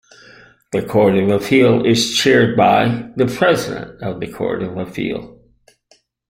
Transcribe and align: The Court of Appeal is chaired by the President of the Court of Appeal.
The 0.71 0.81
Court 0.83 1.13
of 1.15 1.29
Appeal 1.29 1.85
is 1.85 2.17
chaired 2.17 2.57
by 2.57 3.11
the 3.17 3.27
President 3.27 4.01
of 4.01 4.19
the 4.19 4.25
Court 4.33 4.63
of 4.63 4.75
Appeal. 4.75 5.39